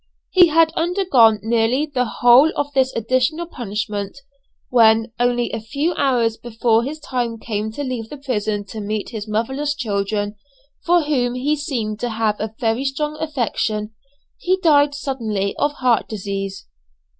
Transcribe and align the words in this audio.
He 0.31 0.47
had 0.47 0.73
undergone 0.73 1.39
nearly 1.43 1.85
the 1.85 2.05
whole 2.05 2.51
of 2.55 2.73
this 2.73 2.91
additional 2.95 3.45
punishment, 3.45 4.17
when, 4.69 5.11
only 5.19 5.51
a 5.51 5.59
few 5.61 5.93
hours 5.93 6.37
before 6.37 6.83
his 6.83 6.99
time 6.99 7.37
came 7.37 7.71
to 7.73 7.83
leave 7.83 8.09
the 8.09 8.17
prison 8.17 8.65
to 8.69 8.79
meet 8.81 9.09
his 9.09 9.27
motherless 9.27 9.75
children, 9.75 10.37
for 10.83 11.03
whom 11.03 11.35
he 11.35 11.55
seemed 11.55 11.99
to 11.99 12.09
have 12.09 12.39
a 12.39 12.55
very 12.59 12.83
strong 12.83 13.15
affection, 13.21 13.93
he 14.39 14.57
died 14.61 14.95
suddenly 14.95 15.55
of 15.57 15.73
heart 15.73 16.09
disease. 16.09 16.65